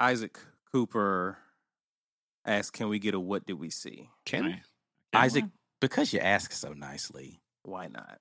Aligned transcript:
Isaac 0.00 0.38
Cooper 0.72 1.38
asked, 2.44 2.72
"Can 2.72 2.88
we 2.88 2.98
get 2.98 3.14
a 3.14 3.20
what 3.20 3.46
did 3.46 3.54
we 3.58 3.70
see?" 3.70 4.10
Can 4.24 4.44
we? 4.44 4.52
Can 4.52 4.62
Isaac, 5.14 5.44
we? 5.44 5.50
because 5.80 6.12
you 6.12 6.20
ask 6.20 6.52
so 6.52 6.72
nicely. 6.72 7.40
Why 7.62 7.88
not? 7.88 8.18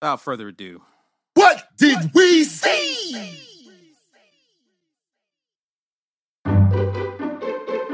Without 0.00 0.20
further 0.20 0.48
ado, 0.48 0.82
What 1.34 1.64
did 1.78 2.12
we 2.14 2.44
see? 2.44 3.38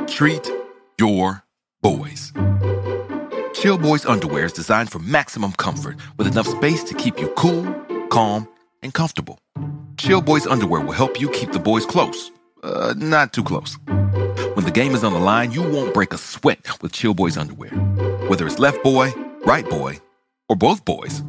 Treat 0.06 0.50
your 0.98 1.44
boys. 1.82 2.32
Chill 3.54 3.78
Boys 3.78 4.04
underwear 4.06 4.44
is 4.46 4.52
designed 4.52 4.90
for 4.90 4.98
maximum 5.00 5.52
comfort 5.52 5.96
with 6.16 6.26
enough 6.26 6.46
space 6.46 6.82
to 6.84 6.94
keep 6.94 7.18
you 7.20 7.28
cool, 7.36 7.64
calm, 8.08 8.48
and 8.82 8.92
comfortable. 8.94 9.38
Chill 9.96 10.20
Boys 10.20 10.46
underwear 10.46 10.80
will 10.80 10.92
help 10.92 11.20
you 11.20 11.28
keep 11.30 11.52
the 11.52 11.58
boys 11.58 11.84
close, 11.86 12.30
uh, 12.62 12.94
not 12.96 13.32
too 13.32 13.42
close. 13.42 13.78
When 14.54 14.64
the 14.64 14.72
game 14.72 14.94
is 14.94 15.04
on 15.04 15.12
the 15.12 15.18
line, 15.18 15.52
you 15.52 15.62
won't 15.62 15.94
break 15.94 16.12
a 16.12 16.18
sweat 16.18 16.82
with 16.82 16.92
Chill 16.92 17.14
Boys 17.14 17.36
underwear. 17.36 17.70
Whether 18.28 18.46
it's 18.46 18.58
left 18.58 18.82
boy, 18.82 19.12
right 19.44 19.68
boy, 19.68 19.98
or 20.48 20.56
both 20.56 20.84
boys, 20.84 21.22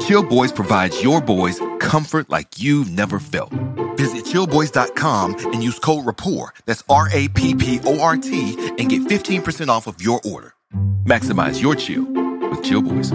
Chill 0.00 0.22
Boys 0.22 0.52
provides 0.52 1.02
your 1.02 1.20
boys 1.20 1.60
comfort 1.78 2.30
like 2.30 2.60
you've 2.60 2.90
never 2.90 3.18
felt. 3.18 3.52
Visit 3.96 4.24
chillboys.com 4.24 5.34
and 5.52 5.62
use 5.62 5.78
code 5.78 6.06
RAPPORT, 6.06 6.62
that's 6.64 6.82
R 6.88 7.08
A 7.12 7.28
P 7.28 7.54
P 7.54 7.80
O 7.84 8.00
R 8.00 8.16
T, 8.16 8.56
and 8.78 8.88
get 8.88 9.02
15% 9.02 9.68
off 9.68 9.86
of 9.86 10.00
your 10.00 10.20
order. 10.24 10.54
Maximize 11.04 11.60
your 11.60 11.74
chill 11.74 12.04
with 12.04 12.62
Chill 12.62 12.82
Boys. 12.82 13.12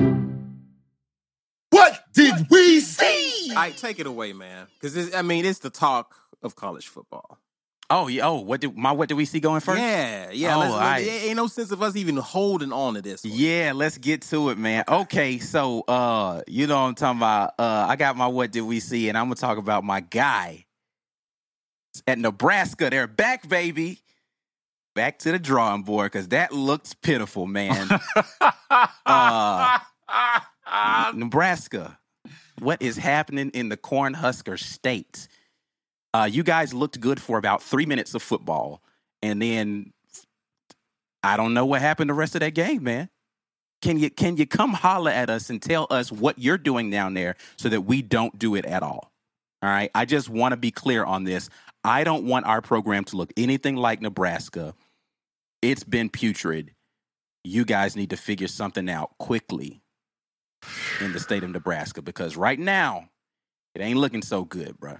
What 1.71 1.99
did 2.13 2.47
we 2.49 2.79
see? 2.79 3.53
I 3.55 3.71
take 3.71 3.99
it 3.99 4.05
away, 4.05 4.33
man, 4.33 4.67
because 4.79 5.13
I 5.15 5.21
mean 5.21 5.45
it's 5.45 5.59
the 5.59 5.69
talk 5.69 6.15
of 6.43 6.55
college 6.55 6.87
football. 6.87 7.39
Oh, 7.89 8.07
yeah. 8.07 8.27
Oh, 8.27 8.39
what 8.39 8.61
did 8.61 8.75
my 8.75 8.91
what 8.91 9.09
did 9.09 9.15
we 9.15 9.25
see 9.25 9.39
going 9.39 9.61
first? 9.61 9.79
Yeah, 9.79 10.31
yeah. 10.31 10.55
Oh, 10.57 10.79
there 10.79 11.27
ain't 11.27 11.35
no 11.35 11.45
sense 11.45 11.71
of 11.71 11.83
us 11.83 11.95
even 11.95 12.17
holding 12.17 12.73
on 12.73 12.95
to 12.95 13.01
this. 13.01 13.23
One. 13.23 13.33
Yeah, 13.35 13.73
let's 13.75 13.99
get 13.99 14.23
to 14.23 14.49
it, 14.49 14.57
man. 14.57 14.85
Okay, 14.87 15.37
so 15.37 15.81
uh, 15.81 16.41
you 16.47 16.65
know 16.65 16.81
what 16.81 16.87
I'm 16.87 16.95
talking 16.95 17.19
about. 17.19 17.53
Uh, 17.59 17.85
I 17.87 17.95
got 17.95 18.17
my 18.17 18.25
what 18.25 18.51
did 18.51 18.61
we 18.61 18.79
see, 18.79 19.07
and 19.07 19.17
I'm 19.17 19.25
gonna 19.25 19.35
talk 19.35 19.59
about 19.59 19.83
my 19.83 19.99
guy 19.99 20.65
at 22.07 22.17
Nebraska. 22.17 22.89
They're 22.89 23.07
back, 23.07 23.47
baby. 23.47 23.99
Back 24.95 25.19
to 25.19 25.31
the 25.31 25.39
drawing 25.39 25.83
board 25.83 26.11
because 26.11 26.29
that 26.29 26.53
looks 26.53 26.93
pitiful, 26.93 27.45
man. 27.45 27.87
uh, 29.05 29.79
Nebraska, 31.13 31.99
what 32.59 32.81
is 32.81 32.97
happening 32.97 33.51
in 33.53 33.69
the 33.69 33.77
Cornhusker 33.77 34.57
State? 34.57 35.27
Uh, 36.15 36.23
you 36.23 36.43
guys 36.43 36.73
looked 36.73 36.97
good 37.01 37.21
for 37.21 37.37
about 37.37 37.61
three 37.61 37.85
minutes 37.85 38.15
of 38.15 38.23
football, 38.23 38.81
and 39.21 39.41
then 39.41 39.91
I 41.21 41.35
don't 41.35 41.53
know 41.53 41.65
what 41.65 41.81
happened 41.81 42.09
the 42.09 42.13
rest 42.13 42.35
of 42.35 42.39
that 42.39 42.53
game, 42.53 42.83
man. 42.83 43.09
Can 43.81 43.99
you 43.99 44.09
can 44.09 44.37
you 44.37 44.47
come 44.47 44.71
holler 44.71 45.11
at 45.11 45.29
us 45.29 45.49
and 45.49 45.61
tell 45.61 45.87
us 45.89 46.13
what 46.13 46.39
you're 46.39 46.57
doing 46.57 46.89
down 46.89 47.15
there 47.15 47.35
so 47.57 47.67
that 47.67 47.81
we 47.81 48.01
don't 48.01 48.39
do 48.39 48.55
it 48.55 48.63
at 48.65 48.81
all? 48.81 49.11
All 49.61 49.69
right. 49.69 49.91
I 49.93 50.05
just 50.05 50.29
want 50.29 50.53
to 50.53 50.57
be 50.57 50.71
clear 50.71 51.03
on 51.03 51.25
this. 51.25 51.49
I 51.83 52.05
don't 52.05 52.25
want 52.25 52.45
our 52.45 52.61
program 52.61 53.03
to 53.05 53.17
look 53.17 53.33
anything 53.35 53.75
like 53.75 53.99
Nebraska. 53.99 54.73
It's 55.61 55.83
been 55.83 56.09
putrid. 56.09 56.71
You 57.43 57.65
guys 57.65 57.97
need 57.97 58.11
to 58.11 58.17
figure 58.17 58.47
something 58.47 58.89
out 58.89 59.17
quickly 59.19 59.81
in 61.01 61.11
the 61.11 61.19
state 61.19 61.43
of 61.43 61.49
Nebraska 61.49 62.01
because 62.01 62.37
right 62.37 62.57
now 62.57 63.09
it 63.75 63.81
ain't 63.81 63.99
looking 63.99 64.21
so 64.21 64.45
good, 64.45 64.79
bro. 64.79 64.99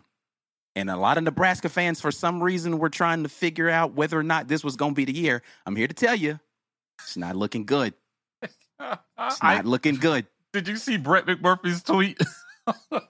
And 0.75 0.89
a 0.89 0.97
lot 0.97 1.17
of 1.17 1.23
Nebraska 1.23 1.69
fans, 1.69 2.01
for 2.01 2.11
some 2.11 2.43
reason, 2.43 2.79
were 2.79 2.89
trying 2.89 3.23
to 3.23 3.29
figure 3.29 3.69
out 3.69 3.93
whether 3.93 4.19
or 4.19 4.23
not 4.23 4.47
this 4.49 4.63
was 4.63 4.75
going 4.75 4.91
to 4.91 4.95
be 4.95 5.05
the 5.05 5.13
year. 5.17 5.41
I'm 5.65 5.75
here 5.75 5.87
to 5.87 5.93
tell 5.93 6.15
you, 6.15 6.39
it's 7.01 7.15
not 7.15 7.35
looking 7.37 7.65
good. 7.65 7.93
It's 8.41 8.53
I, 9.41 9.55
not 9.55 9.65
looking 9.65 9.95
good. 9.95 10.27
did 10.51 10.67
you 10.67 10.75
see 10.75 10.97
Brett 10.97 11.25
McMurphy's 11.25 11.81
tweet? 11.81 12.19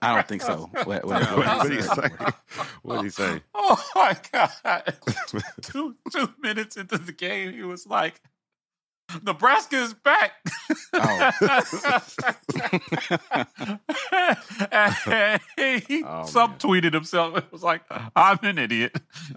I 0.02 0.14
don't 0.14 0.28
think 0.28 0.42
so. 0.42 0.70
What, 0.84 1.04
what- 1.04 1.22
No, 1.22 1.36
what- 1.38 1.46
what 1.46 1.62
did 1.68 1.72
he 1.76 1.82
say? 1.82 2.08
What 2.82 2.94
did 2.96 3.04
he 3.04 3.10
say? 3.10 3.40
Oh 3.54 3.82
my 3.96 4.16
god! 4.32 4.94
two 5.62 5.96
two 6.12 6.28
minutes 6.40 6.76
into 6.76 6.98
the 6.98 7.12
game, 7.12 7.52
he 7.52 7.62
was 7.62 7.84
like, 7.86 8.20
"Nebraska 9.22 9.76
is 9.76 9.94
back." 9.94 10.32
Oh. 10.92 11.30
and 14.72 15.40
he 15.56 16.02
Oh, 16.04 16.24
man. 16.24 16.26
himself. 16.94 17.36
It 17.38 17.44
was 17.52 17.62
like, 17.62 17.82
"I'm 18.14 18.38
an 18.42 18.58
idiot." 18.58 18.96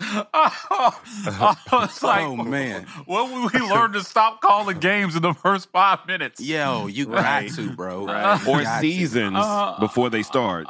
I 0.00 1.56
was 1.72 2.02
like, 2.02 2.22
Oh, 2.24 2.36
man. 2.36 2.84
What 3.06 3.30
will 3.30 3.50
we 3.52 3.60
learn 3.68 3.92
to 3.92 4.02
stop 4.02 4.40
calling 4.40 4.78
games 4.78 5.16
in 5.16 5.22
the 5.22 5.34
first 5.34 5.70
five 5.70 6.06
minutes? 6.06 6.40
Yo, 6.40 6.86
you 6.86 7.06
Right. 7.08 7.48
got 7.48 7.56
to, 7.56 7.70
bro. 7.72 8.06
Right. 8.06 8.46
Or 8.46 8.62
got 8.62 8.76
to. 8.76 8.80
seasons 8.80 9.36
Uh, 9.38 9.76
before 9.80 10.10
they 10.10 10.22
start. 10.22 10.66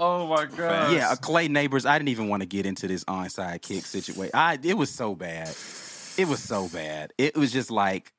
Oh 0.00 0.28
my 0.28 0.44
god! 0.46 0.92
Yeah, 0.92 1.12
Clay 1.16 1.48
neighbors. 1.48 1.84
I 1.84 1.98
didn't 1.98 2.10
even 2.10 2.28
want 2.28 2.42
to 2.42 2.46
get 2.46 2.66
into 2.66 2.86
this 2.86 3.02
onside 3.04 3.62
kick 3.62 3.84
situation. 3.84 4.30
I 4.32 4.56
it 4.62 4.74
was 4.74 4.90
so 4.90 5.16
bad. 5.16 5.48
It 6.16 6.28
was 6.28 6.40
so 6.40 6.68
bad. 6.68 7.12
It 7.18 7.36
was 7.36 7.52
just 7.52 7.70
like, 7.70 8.12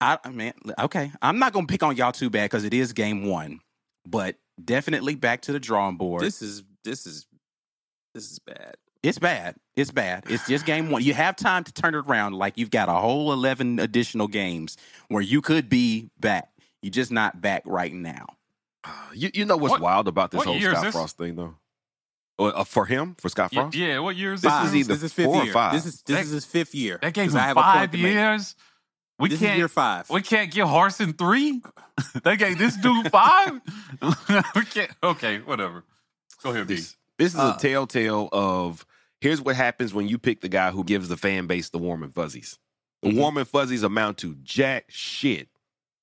I 0.00 0.18
I 0.24 0.30
mean, 0.30 0.52
okay, 0.80 1.12
I'm 1.22 1.38
not 1.38 1.52
gonna 1.52 1.68
pick 1.68 1.84
on 1.84 1.96
y'all 1.96 2.10
too 2.10 2.30
bad 2.30 2.46
because 2.46 2.64
it 2.64 2.74
is 2.74 2.92
game 2.92 3.26
one, 3.26 3.60
but 4.04 4.36
definitely 4.62 5.14
back 5.14 5.42
to 5.42 5.52
the 5.52 5.60
drawing 5.60 5.96
board. 5.96 6.22
This 6.22 6.42
is 6.42 6.64
this 6.82 7.06
is 7.06 7.26
this 8.14 8.32
is 8.32 8.40
bad. 8.40 8.74
It's 9.04 9.20
bad. 9.20 9.56
It's 9.76 9.92
bad. 9.92 10.24
It's 10.28 10.46
just 10.48 10.66
game 10.66 10.90
one. 10.90 11.02
You 11.02 11.14
have 11.14 11.36
time 11.36 11.62
to 11.64 11.72
turn 11.72 11.94
it 11.94 12.04
around. 12.08 12.34
Like 12.34 12.58
you've 12.58 12.70
got 12.70 12.88
a 12.88 12.94
whole 12.94 13.32
eleven 13.32 13.78
additional 13.78 14.26
games 14.26 14.76
where 15.06 15.22
you 15.22 15.42
could 15.42 15.68
be 15.68 16.10
back. 16.18 16.48
You're 16.82 16.90
just 16.90 17.12
not 17.12 17.40
back 17.40 17.62
right 17.66 17.92
now. 17.92 18.26
You, 19.14 19.30
you 19.34 19.44
know 19.44 19.56
what's 19.58 19.72
What- 19.72 19.80
wild 19.82 20.08
about 20.08 20.30
this 20.30 20.42
whole 20.44 20.58
Scott 20.60 20.82
this? 20.84 20.94
Frost 20.94 21.18
thing, 21.18 21.36
though? 21.36 21.54
Uh, 22.38 22.64
for 22.64 22.86
him, 22.86 23.14
for 23.20 23.28
Scott 23.28 23.52
Frost? 23.52 23.76
yeah. 23.76 23.98
What 23.98 24.16
year 24.16 24.32
is 24.32 24.40
This 24.40 24.52
this? 24.52 24.64
is 24.68 24.74
either 24.74 24.94
this 24.94 25.02
is 25.04 25.12
fifth 25.12 25.26
four 25.26 25.42
or 25.42 25.46
five. 25.52 25.74
This 25.74 25.84
is 25.86 26.02
this 26.02 26.16
That- 26.16 26.24
is 26.24 26.30
his 26.30 26.44
fifth 26.46 26.74
year. 26.74 26.98
That 27.02 27.12
gave 27.12 27.26
'Cause 27.26 27.34
him 27.34 27.40
I 27.40 27.46
have 27.48 27.54
point 27.56 27.64
five 27.66 27.94
years. 27.94 28.56
We 29.18 29.28
This 29.28 29.38
can't. 29.40 29.52
is 29.52 29.58
year 29.58 29.68
five. 29.68 30.08
We 30.10 30.22
can't 30.22 30.50
give 30.50 30.66
Harsin 30.66 31.16
three. 31.16 31.60
they 32.24 32.36
gave 32.36 32.58
this 32.58 32.74
dude 32.76 33.10
five. 33.12 33.60
we 34.56 34.64
can't. 34.64 34.90
Okay, 35.02 35.38
whatever. 35.40 35.84
Go 36.42 36.50
ahead, 36.50 36.66
B. 36.66 36.76
This, 36.76 36.96
this 37.18 37.34
is 37.34 37.38
Uh, 37.38 37.54
a 37.56 37.60
telltale 37.60 38.28
of 38.32 38.84
here's 39.20 39.40
what 39.40 39.54
happens 39.54 39.92
when 39.94 40.08
you 40.08 40.18
pick 40.18 40.40
the 40.40 40.48
guy 40.48 40.70
who 40.72 40.82
gives 40.82 41.08
the 41.08 41.16
fan 41.18 41.46
base 41.46 41.68
the 41.68 41.78
warm 41.78 42.02
and 42.02 42.12
fuzzies. 42.14 42.58
The 43.02 43.08
Mm-hmm. 43.10 43.16
Mhm. 43.18 43.20
warm 43.20 43.36
and 43.36 43.46
fuzzies 43.48 43.82
amount 43.84 44.18
to 44.18 44.34
jack 44.42 44.86
shit 44.88 45.48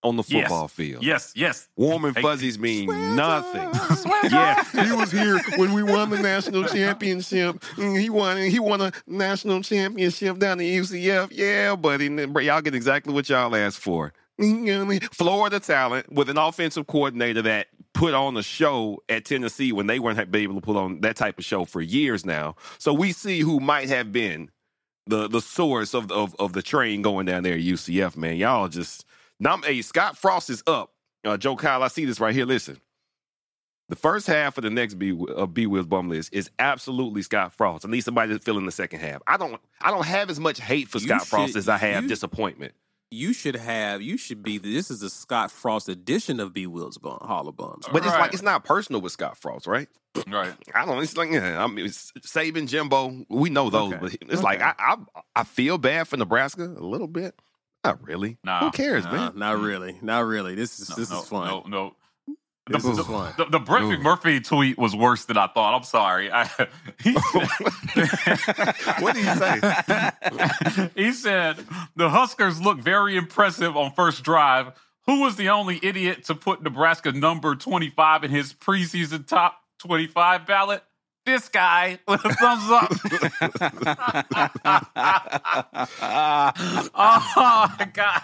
on 0.03 0.15
the 0.15 0.23
Yes. 0.27 0.43
football 0.43 0.67
field. 0.67 1.03
Yes, 1.03 1.33
yes. 1.35 1.67
Warm 1.75 2.05
and 2.05 2.15
Hey, 2.15 2.21
fuzzies 2.21 2.57
mean 2.57 2.87
nothing. 3.15 3.73
Swear 3.97 4.25
Yeah, 4.31 4.63
he 4.85 4.91
was 4.93 5.11
here 5.11 5.39
when 5.57 5.73
we 5.73 5.83
won 5.83 6.09
the 6.09 6.19
national 6.21 6.63
championship. 6.65 7.59
Mm, 7.75 7.99
He 7.99 8.09
won. 8.09 8.37
He 8.37 8.59
won 8.59 8.81
a 8.81 8.91
national 9.07 9.61
championship 9.61 10.39
down 10.39 10.59
at 10.61 10.65
UCF. 10.65 11.29
Yeah, 11.31 11.75
buddy, 11.75 12.07
And 12.07 12.33
y'all 12.41 12.61
get 12.61 12.75
exactly 12.75 13.13
what 13.13 13.27
y'all 13.29 13.55
asked 13.55 13.79
for. 13.79 14.13
Florida 15.11 15.59
talent 15.59 16.11
with 16.11 16.29
an 16.29 16.37
offensive 16.37 16.87
coordinator 16.87 17.41
that 17.41 17.67
put 17.93 18.13
on 18.13 18.37
a 18.37 18.43
show 18.43 19.03
at 19.09 19.25
Tennessee 19.25 19.73
when 19.73 19.87
they 19.87 19.99
weren't 19.99 20.33
able 20.33 20.55
to 20.55 20.61
put 20.61 20.77
on 20.77 21.01
that 21.01 21.17
type 21.17 21.37
of 21.39 21.43
show 21.43 21.65
for 21.65 21.81
years 21.81 22.25
now. 22.25 22.55
So 22.77 22.93
we 22.93 23.11
see 23.11 23.41
who 23.41 23.59
might 23.59 23.89
have 23.89 24.13
been 24.13 24.49
the 25.07 25.27
the 25.27 25.41
source 25.41 25.93
of 25.93 26.09
of, 26.11 26.35
of 26.39 26.53
the 26.53 26.61
train 26.61 27.01
going 27.01 27.25
down 27.25 27.43
there 27.43 27.55
at 27.55 27.59
UCF. 27.59 28.15
Man, 28.15 28.37
y'all 28.37 28.69
just 28.69 29.03
now. 29.39 29.57
Hey, 29.57 29.81
Scott 29.81 30.17
Frost 30.17 30.49
is 30.49 30.63
up. 30.67 30.91
Uh, 31.25 31.37
Joe 31.37 31.55
Kyle, 31.55 31.83
I 31.83 31.87
see 31.89 32.05
this 32.05 32.19
right 32.19 32.33
here. 32.33 32.45
Listen. 32.45 32.79
The 33.89 33.95
first 33.95 34.27
half 34.27 34.55
of 34.59 34.63
the 34.63 34.69
next 34.69 34.95
B 34.99 35.17
of 35.35 35.53
B 35.55 35.65
Will's 35.65 35.87
bum 35.87 36.09
list 36.09 36.31
is 36.31 36.51
absolutely 36.59 37.23
Scott 37.23 37.53
Frost. 37.53 37.85
I 37.85 37.89
need 37.89 38.01
somebody 38.01 38.31
to 38.33 38.39
fill 38.39 38.59
in 38.59 38.65
the 38.67 38.71
second 38.71 38.99
half. 38.99 39.21
I 39.25 39.35
don't 39.35 39.59
I 39.81 39.89
don't 39.89 40.05
have 40.05 40.29
as 40.29 40.39
much 40.39 40.59
hate 40.59 40.87
for 40.87 40.99
You 40.99 41.07
Scott 41.07 41.25
Frost 41.25 41.55
as 41.55 41.67
I 41.67 41.77
have 41.77 42.03
you- 42.03 42.09
disappointment. 42.09 42.73
You 43.11 43.33
should 43.33 43.55
have. 43.55 44.03
You 44.03 44.17
should 44.17 44.43
be. 44.43 44.59
This 44.59 44.91
is 44.91 44.99
the 44.99 45.09
Scott 45.09 45.49
Frost 45.49 45.89
edition 45.89 46.39
of 46.39 46.53
B 46.53 46.67
Will's 46.67 46.99
bum, 46.99 47.17
Hall 47.23 47.47
of 47.47 47.57
Bums. 47.57 47.87
But 47.91 48.05
it's 48.05 48.13
like 48.13 48.33
it's 48.33 48.43
not 48.43 48.63
personal 48.63 49.01
with 49.01 49.11
Scott 49.11 49.35
Frost, 49.35 49.65
right? 49.65 49.87
Right. 50.27 50.53
I 50.75 50.85
don't. 50.85 51.01
It's 51.01 51.17
like 51.17 51.31
yeah, 51.31 51.63
I 51.63 51.65
mean, 51.65 51.87
it's 51.87 52.11
Saban, 52.19 52.67
Jimbo. 52.67 53.25
We 53.27 53.49
know 53.49 53.71
those, 53.71 53.93
Okay. 53.93 53.99
but 54.19 54.31
it's 54.31 54.43
like 54.43 54.61
I, 54.61 54.75
I 54.77 54.97
I 55.37 55.43
feel 55.43 55.79
bad 55.79 56.07
for 56.07 56.17
Nebraska 56.17 56.65
a 56.65 56.85
little 56.85 57.07
bit. 57.07 57.33
Not 57.83 58.03
really. 58.03 58.37
Nah. 58.43 58.59
Who 58.65 58.71
cares, 58.71 59.03
Nah, 59.05 59.11
man? 59.11 59.31
not 59.35 59.59
really. 59.59 59.97
Not 60.01 60.25
really. 60.25 60.55
This 60.55 60.79
is 60.79 60.89
No, 60.89 60.95
this 60.95 61.09
no, 61.11 61.19
is 61.21 61.27
fun. 61.27 61.47
No, 61.47 61.63
no. 61.67 61.95
This 62.67 62.83
the, 62.83 62.91
is 62.91 62.97
the, 62.97 63.03
fun. 63.03 63.33
The, 63.37 63.45
the 63.45 63.59
Brett 63.59 63.81
Ooh. 63.83 63.97
McMurphy 63.97 64.45
tweet 64.45 64.77
was 64.77 64.95
worse 64.95 65.25
than 65.25 65.37
I 65.37 65.47
thought. 65.47 65.73
I'm 65.75 65.83
sorry. 65.83 66.29
I, 66.31 66.43
he, 67.03 67.13
What 68.99 69.15
did 69.15 69.25
he 69.25 69.35
say? 69.35 70.89
he 70.95 71.11
said 71.13 71.57
the 71.95 72.09
Huskers 72.09 72.61
look 72.61 72.79
very 72.79 73.17
impressive 73.17 73.75
on 73.75 73.91
first 73.93 74.23
drive. 74.23 74.73
Who 75.07 75.21
was 75.21 75.35
the 75.37 75.49
only 75.49 75.79
idiot 75.81 76.25
to 76.25 76.35
put 76.35 76.61
Nebraska 76.61 77.11
number 77.11 77.55
25 77.55 78.25
in 78.25 78.31
his 78.31 78.53
preseason 78.53 79.25
top 79.25 79.59
25 79.79 80.45
ballot? 80.45 80.83
This 81.29 81.47
guy 81.47 81.99
with 82.07 82.25
a 82.25 82.33
thumbs 82.33 82.71
up. 82.71 82.91
oh 86.95 87.75
my 87.79 87.85
god! 87.93 88.23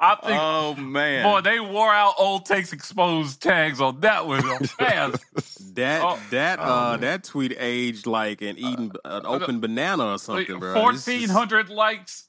I 0.00 0.14
think 0.16 0.38
oh 0.40 0.74
man. 0.76 1.24
boy 1.24 1.40
they 1.42 1.60
wore 1.60 1.92
out 1.92 2.14
old 2.18 2.46
takes 2.46 2.72
exposed 2.72 3.42
tags 3.42 3.78
on 3.80 4.00
that 4.00 4.26
one 4.26 4.42
fast. 4.64 5.22
That 5.76 6.00
Oh. 6.02 6.18
that 6.30 6.58
Oh, 6.58 6.62
uh 6.62 6.90
man. 6.92 7.00
that 7.02 7.24
tweet 7.24 7.54
aged 7.58 8.06
like 8.06 8.40
an 8.40 8.56
uh, 8.56 8.70
eating 8.70 8.92
an 9.04 9.26
uh, 9.26 9.28
open 9.28 9.60
banana 9.60 10.12
or 10.12 10.18
something, 10.18 10.58
bro. 10.58 10.72
This 10.92 11.00
is- 11.00 11.04
Fourteen 11.04 11.28
hundred 11.28 11.68
likes, 11.68 12.28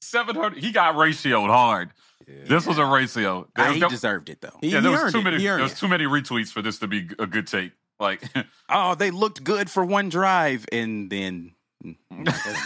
seven 0.00 0.34
hundred. 0.34 0.58
He 0.64 0.72
got 0.72 0.96
ratioed 0.96 1.46
hard. 1.46 1.90
This 2.26 2.66
was 2.66 2.76
a 2.78 2.84
ratio. 2.84 3.46
I, 3.54 3.62
There- 3.62 3.70
ah, 3.70 3.72
he 3.74 3.80
there- 3.80 3.88
deserved 3.88 4.30
it 4.30 4.40
though. 4.40 4.58
He, 4.60 4.70
yeah, 4.70 4.80
there 4.80 4.96
he 4.98 5.04
was 5.04 5.12
too 5.12 5.20
it. 5.20 5.24
many. 5.24 5.38
There 5.40 5.58
was 5.58 5.72
it. 5.72 5.78
too 5.78 5.86
many 5.86 6.04
retweets 6.06 6.48
for 6.48 6.60
this 6.60 6.80
to 6.80 6.88
be 6.88 7.08
a 7.20 7.26
good 7.26 7.46
take. 7.46 7.70
Like, 8.00 8.22
Oh, 8.68 8.94
they 8.94 9.10
looked 9.10 9.42
good 9.44 9.70
for 9.70 9.84
one 9.84 10.08
drive, 10.08 10.64
and 10.72 11.10
then 11.10 11.52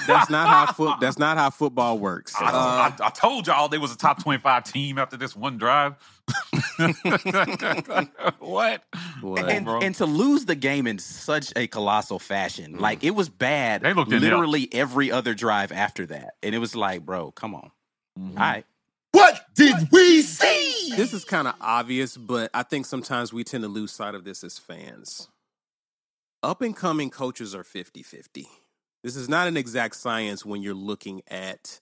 That's 0.07 0.31
not 0.31 0.49
how 0.49 0.73
foot. 0.73 0.97
That's 1.01 1.19
not 1.19 1.37
how 1.37 1.51
football 1.51 1.99
works. 1.99 2.35
I, 2.41 2.47
Uh, 2.47 2.51
I, 3.03 3.07
I 3.07 3.11
told 3.11 3.47
y'all 3.47 3.69
they 3.69 3.77
was 3.79 3.93
a 3.93 3.97
top 3.97 4.23
twenty-five 4.23 4.65
team 4.65 4.99
after 4.99 5.17
this 5.19 5.37
one 5.37 5.59
drive. 5.59 5.95
what? 8.39 8.83
What? 9.21 9.49
and, 9.51 9.69
and 9.69 9.95
to 9.97 10.07
lose 10.07 10.47
the 10.47 10.55
game 10.55 10.87
in 10.87 10.99
such 10.99 11.53
a 11.57 11.67
colossal 11.67 12.19
fashion, 12.19 12.79
like 12.79 13.05
it 13.05 13.15
was 13.15 13.29
bad. 13.29 13.83
They 13.83 13.93
looked 13.93 14.11
literally 14.11 14.69
every 14.73 15.13
other 15.13 15.35
drive 15.35 15.73
after 15.73 16.07
that, 16.07 16.35
and 16.43 16.55
it 16.55 16.59
was 16.59 16.75
like, 16.75 17.05
bro, 17.05 17.31
come 17.33 17.55
on, 17.55 17.71
Mhm. 18.19 18.31
all 18.33 18.37
right. 18.37 18.65
What 19.13 19.43
did 19.55 19.91
we 19.93 20.23
see? 20.23 20.95
this 20.97 21.13
is 21.13 21.25
kind 21.25 21.49
of 21.49 21.55
obvious, 21.61 22.17
but 22.17 22.51
I 22.53 22.63
think 22.63 22.87
sometimes 22.87 23.33
we 23.33 23.45
tend 23.45 23.63
to 23.63 23.69
lose 23.69 23.93
sight 23.93 24.15
of 24.15 24.25
this 24.25 24.43
as 24.45 24.59
fans. 24.59 25.29
Up 26.43 26.61
and 26.61 26.77
coming 26.77 27.09
coaches 27.11 27.55
are 27.55 27.65
50 27.65 28.03
50. 28.03 28.49
This 29.05 29.17
is 29.17 29.29
not 29.29 29.49
an 29.49 29.57
exact 29.57 29.97
science 29.97 30.45
when 30.45 30.63
you're 30.63 30.75
looking 30.75 31.23
at 31.29 31.81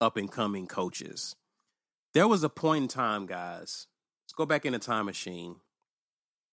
up 0.00 0.16
and 0.16 0.30
coming 0.30 0.66
coaches. 0.66 1.36
There 2.14 2.28
was 2.28 2.42
a 2.44 2.48
point 2.48 2.82
in 2.82 2.88
time, 2.88 3.26
guys. 3.26 3.86
Let's 4.24 4.34
go 4.36 4.44
back 4.46 4.64
in 4.66 4.72
the 4.72 4.78
time 4.78 5.06
machine. 5.06 5.56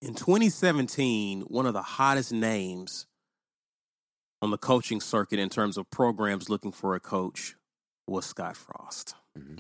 In 0.02 0.16
2017, 0.16 1.42
one 1.42 1.66
of 1.66 1.74
the 1.74 1.82
hottest 1.82 2.32
names 2.32 3.06
on 4.42 4.52
the 4.52 4.58
coaching 4.58 5.02
circuit 5.02 5.40
in 5.40 5.50
terms 5.50 5.78
of 5.78 5.90
programs 5.92 6.50
looking 6.50 6.72
for 6.72 6.96
a 6.96 7.00
coach 7.00 7.56
was 8.08 8.26
Scott 8.26 8.56
Frost. 8.56 9.16
Mhm. 9.38 9.59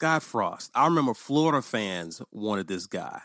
Scott 0.00 0.22
Frost. 0.22 0.70
I 0.74 0.86
remember 0.86 1.12
Florida 1.12 1.60
fans 1.60 2.22
wanted 2.30 2.66
this 2.68 2.86
guy 2.86 3.20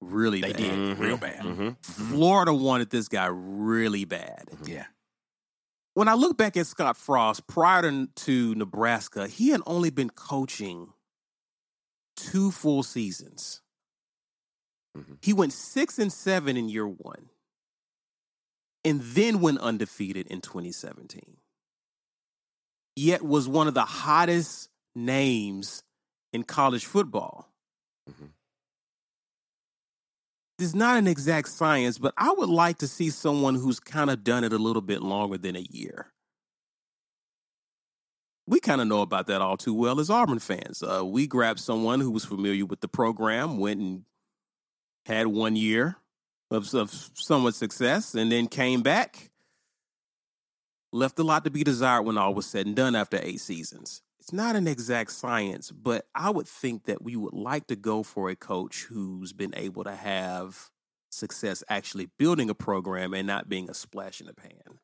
really 0.00 0.40
They 0.40 0.50
bad. 0.54 0.56
did 0.60 0.72
Mhm. 0.72 0.98
real 0.98 1.16
bad. 1.16 1.44
Mhm. 1.44 1.84
Florida 1.84 2.52
wanted 2.52 2.90
this 2.90 3.06
guy 3.06 3.26
really 3.26 4.04
bad. 4.04 4.48
Yeah, 4.64 4.86
When 5.94 6.08
I 6.08 6.14
look 6.14 6.36
back 6.36 6.56
at 6.56 6.66
Scott 6.66 6.96
Frost 6.96 7.46
prior 7.46 7.82
to, 7.82 8.06
to 8.08 8.54
Nebraska, 8.56 9.28
he 9.28 9.50
had 9.50 9.62
only 9.66 9.88
been 9.90 10.10
coaching 10.10 10.92
two 12.16 12.50
full 12.50 12.82
seasons. 12.82 13.62
Mhm. 14.96 15.18
He 15.22 15.32
went 15.32 15.52
six 15.52 15.96
and 15.98 16.12
seven 16.12 16.56
in 16.56 16.68
year 16.68 16.88
one, 16.88 17.30
and 18.84 19.00
then 19.00 19.40
went 19.40 19.58
undefeated 19.60 20.26
in 20.26 20.40
2017. 20.40 21.36
Yet 22.96 23.22
was 23.22 23.46
one 23.48 23.68
of 23.68 23.74
the 23.74 23.84
hottest 23.84 24.68
names 24.94 25.82
in 26.36 26.44
college 26.44 26.84
football. 26.84 27.52
Mhm. 28.08 28.30
It's 30.58 30.74
not 30.74 30.96
an 30.96 31.06
exact 31.06 31.48
science, 31.48 31.98
but 31.98 32.14
I 32.16 32.32
would 32.32 32.48
like 32.48 32.78
to 32.78 32.88
see 32.88 33.10
someone 33.10 33.56
who's 33.56 33.80
kind 33.80 34.10
of 34.10 34.22
done 34.22 34.44
it 34.44 34.52
a 34.52 34.58
little 34.58 34.82
bit 34.82 35.02
longer 35.02 35.36
than 35.36 35.56
a 35.56 35.66
year. 35.70 36.12
We 38.46 38.60
kind 38.60 38.80
of 38.80 38.86
know 38.86 39.02
about 39.02 39.26
that 39.26 39.42
all 39.42 39.56
too 39.56 39.74
well 39.74 39.98
as 39.98 40.08
Auburn 40.08 40.38
fans. 40.38 40.82
Uh, 40.82 41.04
we 41.04 41.26
grabbed 41.26 41.58
someone 41.58 42.00
who 42.00 42.12
was 42.12 42.24
familiar 42.24 42.64
with 42.64 42.80
the 42.80 42.88
program, 42.88 43.58
went 43.58 43.80
and 43.80 44.04
had 45.04 45.26
one 45.26 45.56
year 45.56 45.96
of, 46.50 46.72
of 46.74 47.10
somewhat 47.14 47.54
success, 47.54 48.14
and 48.14 48.30
then 48.30 48.46
came 48.46 48.82
back. 48.82 49.30
Left 50.92 51.18
a 51.18 51.24
lot 51.24 51.44
to 51.44 51.50
be 51.50 51.64
desired 51.64 52.02
when 52.02 52.16
all 52.16 52.34
was 52.34 52.46
said 52.46 52.66
and 52.66 52.76
done 52.76 52.94
after 52.94 53.18
eight 53.20 53.40
seasons. 53.40 54.02
It's 54.26 54.32
not 54.32 54.56
an 54.56 54.66
exact 54.66 55.12
science, 55.12 55.70
but 55.70 56.08
I 56.12 56.30
would 56.30 56.48
think 56.48 56.86
that 56.86 57.00
we 57.00 57.14
would 57.14 57.32
like 57.32 57.68
to 57.68 57.76
go 57.76 58.02
for 58.02 58.28
a 58.28 58.34
coach 58.34 58.82
who's 58.82 59.32
been 59.32 59.54
able 59.54 59.84
to 59.84 59.94
have 59.94 60.68
success 61.12 61.62
actually 61.68 62.10
building 62.18 62.50
a 62.50 62.54
program 62.54 63.14
and 63.14 63.24
not 63.24 63.48
being 63.48 63.70
a 63.70 63.74
splash 63.74 64.20
in 64.20 64.26
the 64.26 64.34
pan. 64.34 64.80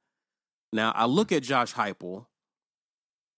Now, 0.73 0.93
I 0.95 1.07
look 1.07 1.33
at 1.33 1.43
Josh 1.43 1.75
Heupel. 1.75 2.27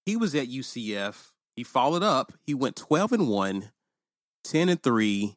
He 0.04 0.14
was 0.14 0.34
at 0.34 0.48
UCF. 0.48 1.30
He 1.56 1.62
followed 1.62 2.02
up. 2.02 2.34
He 2.42 2.52
went 2.52 2.76
12 2.76 3.12
and 3.12 3.28
1, 3.30 3.70
10 4.44 4.68
and 4.68 4.82
3, 4.82 5.34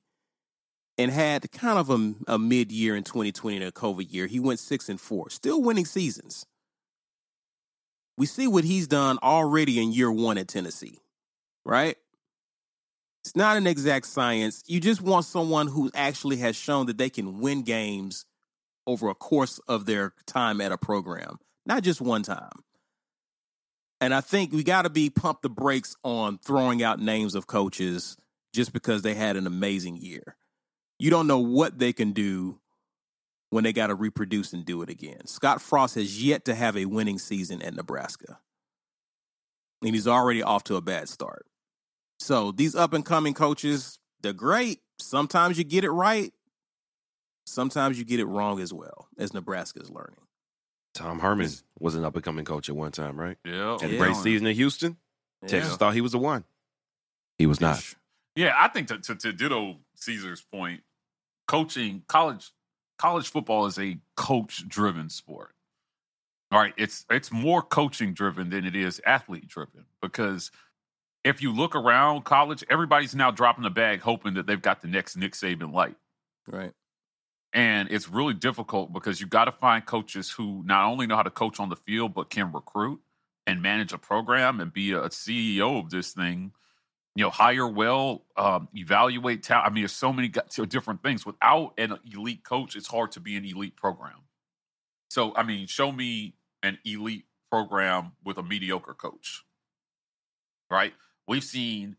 and 0.97 1.11
had 1.11 1.49
kind 1.49 1.79
of 1.79 1.89
a, 1.89 2.33
a 2.33 2.37
mid 2.37 2.73
year 2.73 2.97
in 2.97 3.05
2020 3.05 3.55
in 3.55 3.63
a 3.63 3.71
COVID 3.71 4.11
year. 4.11 4.27
He 4.27 4.41
went 4.41 4.59
6 4.59 4.89
and 4.89 4.99
4, 4.99 5.29
still 5.29 5.61
winning 5.61 5.85
seasons. 5.85 6.45
We 8.17 8.25
see 8.25 8.47
what 8.47 8.63
he's 8.63 8.87
done 8.87 9.19
already 9.21 9.81
in 9.81 9.91
year 9.91 10.11
one 10.11 10.37
at 10.37 10.47
Tennessee, 10.47 10.99
right? 11.63 11.95
It's 13.23 13.35
not 13.35 13.57
an 13.57 13.67
exact 13.67 14.07
science. 14.07 14.63
You 14.67 14.79
just 14.79 15.01
want 15.01 15.25
someone 15.25 15.67
who 15.67 15.91
actually 15.93 16.37
has 16.37 16.55
shown 16.55 16.85
that 16.87 16.97
they 16.97 17.09
can 17.09 17.39
win 17.39 17.63
games 17.63 18.25
over 18.87 19.09
a 19.09 19.15
course 19.15 19.59
of 19.67 19.85
their 19.85 20.13
time 20.25 20.61
at 20.61 20.71
a 20.71 20.77
program, 20.77 21.37
not 21.65 21.83
just 21.83 21.99
one 22.01 22.23
time. 22.23 22.63
And 23.99 24.13
I 24.13 24.21
think 24.21 24.53
we 24.53 24.63
got 24.63 24.83
to 24.83 24.89
be 24.89 25.09
pump 25.09 25.41
the 25.41 25.49
brakes 25.49 25.95
on 26.03 26.37
throwing 26.37 26.81
out 26.81 26.99
names 26.99 27.35
of 27.35 27.47
coaches 27.47 28.15
just 28.53 28.71
because 28.71 29.01
they 29.01 29.13
had 29.13 29.35
an 29.35 29.45
amazing 29.45 29.97
year. 29.97 30.37
You 30.97 31.09
don't 31.09 31.27
know 31.27 31.39
what 31.39 31.77
they 31.77 31.93
can 31.93 32.13
do 32.13 32.59
when 33.49 33.63
they 33.63 33.73
got 33.73 33.87
to 33.87 33.95
reproduce 33.95 34.53
and 34.53 34.65
do 34.65 34.81
it 34.81 34.89
again. 34.89 35.25
Scott 35.25 35.61
Frost 35.61 35.95
has 35.95 36.21
yet 36.23 36.45
to 36.45 36.55
have 36.55 36.75
a 36.77 36.85
winning 36.85 37.17
season 37.17 37.61
at 37.61 37.73
Nebraska. 37.73 38.39
And 39.81 39.93
he's 39.93 40.07
already 40.07 40.43
off 40.43 40.63
to 40.65 40.75
a 40.75 40.81
bad 40.81 41.07
start. 41.07 41.45
So 42.19 42.51
these 42.51 42.75
up 42.75 42.93
and 42.93 43.05
coming 43.05 43.33
coaches, 43.33 43.99
they're 44.21 44.33
great. 44.33 44.79
Sometimes 44.99 45.57
you 45.57 45.63
get 45.63 45.83
it 45.83 45.91
right. 45.91 46.33
Sometimes 47.45 47.97
you 47.97 48.03
get 48.03 48.19
it 48.19 48.25
wrong 48.25 48.59
as 48.59 48.73
well, 48.73 49.07
as 49.17 49.33
Nebraska 49.33 49.79
is 49.79 49.89
learning. 49.89 50.17
Tom 50.93 51.19
Herman 51.19 51.49
was 51.79 51.95
an 51.95 52.03
up 52.03 52.15
and 52.15 52.23
coming 52.23 52.43
coach 52.43 52.69
at 52.69 52.75
one 52.75 52.91
time, 52.91 53.17
right? 53.19 53.37
Yeah, 53.45 53.77
And 53.81 53.91
Yeah. 53.91 53.97
great 53.99 54.15
season 54.15 54.47
in 54.47 54.55
Houston. 54.55 54.97
Texas 55.45 55.77
thought 55.77 55.93
he 55.93 56.01
was 56.01 56.11
the 56.11 56.17
one. 56.17 56.43
He 57.37 57.45
was 57.45 57.61
not. 57.61 57.81
Yeah, 58.35 58.53
I 58.57 58.67
think 58.67 58.87
to, 58.87 58.97
to, 58.97 59.15
to 59.15 59.31
ditto 59.31 59.77
Caesar's 59.95 60.41
point, 60.41 60.81
coaching 61.47 62.03
college 62.07 62.51
college 62.97 63.29
football 63.29 63.65
is 63.65 63.77
a 63.77 63.97
coach 64.15 64.67
driven 64.67 65.09
sport. 65.09 65.51
All 66.51 66.59
right, 66.59 66.73
it's 66.77 67.05
it's 67.09 67.31
more 67.31 67.61
coaching 67.61 68.13
driven 68.13 68.49
than 68.49 68.65
it 68.65 68.75
is 68.75 69.01
athlete 69.05 69.47
driven 69.47 69.85
because 70.01 70.49
if 71.25 71.41
you 71.41 71.51
look 71.51 71.75
around 71.75 72.23
college, 72.23 72.63
everybody's 72.69 73.13
now 73.13 73.31
dropping 73.31 73.63
the 73.63 73.69
bag, 73.69 73.99
hoping 73.99 74.35
that 74.35 74.47
they've 74.47 74.61
got 74.61 74.81
the 74.81 74.87
next 74.87 75.17
Nick 75.17 75.33
Saban 75.33 75.73
light. 75.73 75.97
Right. 76.47 76.71
And 77.51 77.89
it's 77.91 78.09
really 78.09 78.33
difficult 78.33 78.93
because 78.93 79.19
you 79.19 79.27
got 79.27 79.45
to 79.45 79.51
find 79.51 79.85
coaches 79.85 80.29
who 80.29 80.63
not 80.65 80.85
only 80.85 81.05
know 81.05 81.17
how 81.17 81.23
to 81.23 81.29
coach 81.29 81.59
on 81.59 81.69
the 81.69 81.75
field, 81.75 82.13
but 82.13 82.29
can 82.29 82.51
recruit 82.53 83.01
and 83.45 83.61
manage 83.61 83.93
a 83.93 83.97
program 83.97 84.59
and 84.59 84.71
be 84.71 84.91
a 84.91 85.09
CEO 85.09 85.83
of 85.83 85.89
this 85.89 86.13
thing. 86.13 86.51
You 87.17 87.23
know, 87.23 87.31
hire 87.31 87.67
well, 87.67 88.25
um, 88.37 88.67
evaluate 88.75 89.41
talent. 89.41 89.65
I 89.65 89.73
mean, 89.73 89.81
there's 89.81 89.91
so 89.91 90.13
many 90.13 90.29
different 90.29 91.01
things. 91.01 91.25
Without 91.25 91.73
an 91.79 91.97
elite 92.13 92.43
coach, 92.43 92.75
it's 92.75 92.85
hard 92.85 93.11
to 93.13 93.19
be 93.19 93.35
an 93.35 93.43
elite 93.43 93.75
program. 93.75 94.19
So, 95.09 95.33
I 95.35 95.41
mean, 95.41 95.65
show 95.65 95.91
me 95.91 96.35
an 96.61 96.77
elite 96.85 97.25
program 97.49 98.11
with 98.23 98.37
a 98.37 98.43
mediocre 98.43 98.93
coach, 98.93 99.43
right? 100.69 100.93
We've 101.27 101.43
seen 101.43 101.95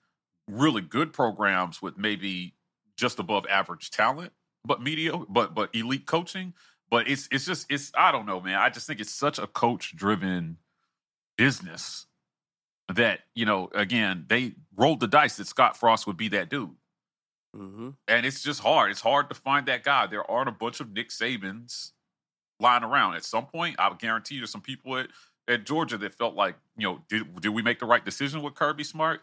really 0.47 0.83
good 0.83 1.13
programs 1.13 1.83
with 1.83 1.99
maybe 1.99 2.55
just 2.97 3.19
above 3.19 3.45
average 3.51 3.91
talent, 3.91 4.33
but 4.65 4.81
mediocre, 4.81 5.27
but 5.29 5.53
but 5.53 5.75
elite 5.75 6.07
coaching. 6.07 6.55
But 6.93 7.09
it's 7.09 7.29
it's 7.33 7.45
just 7.45 7.67
it's 7.73 7.91
I 7.97 8.13
don't 8.13 8.25
know, 8.27 8.41
man. 8.41 8.55
I 8.55 8.71
just 8.71 8.87
think 8.87 9.01
it's 9.01 9.13
such 9.13 9.41
a 9.41 9.49
coach 9.49 9.97
driven 9.97 10.59
business 11.37 12.07
that 12.95 13.21
you 13.35 13.45
know 13.45 13.69
again 13.75 14.25
they 14.29 14.55
rolled 14.77 15.01
the 15.01 15.07
dice 15.07 15.37
that 15.37 15.47
Scott 15.47 15.77
Frost 15.77 16.07
would 16.07 16.17
be 16.17 16.29
that 16.29 16.49
dude. 16.49 16.71
Mm-hmm. 17.57 17.91
And 18.07 18.27
it's 18.27 18.43
just 18.43 18.61
hard. 18.61 18.91
It's 18.91 19.01
hard 19.01 19.29
to 19.31 19.35
find 19.35 19.67
that 19.67 19.83
guy. 19.83 20.07
There 20.07 20.29
aren't 20.31 20.49
a 20.49 20.53
bunch 20.53 20.81
of 20.81 20.93
Nick 20.93 21.09
Sabans 21.11 21.93
lying 22.61 22.85
around. 22.85 23.15
At 23.15 23.25
some 23.25 23.47
point, 23.47 23.77
I 23.79 23.93
guarantee 23.99 24.39
there's 24.39 24.51
some 24.51 24.61
people 24.61 24.97
at, 24.99 25.09
at 25.49 25.65
Georgia 25.65 25.97
that 25.99 26.15
felt 26.15 26.35
like, 26.35 26.57
you 26.77 26.87
know, 26.87 27.01
did, 27.09 27.41
did 27.41 27.49
we 27.49 27.63
make 27.63 27.79
the 27.79 27.87
right 27.87 28.05
decision 28.05 28.43
with 28.43 28.55
Kirby 28.55 28.85
Smart? 28.85 29.23